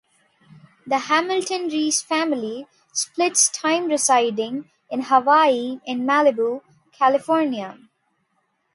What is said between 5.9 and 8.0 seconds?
Malibu, California.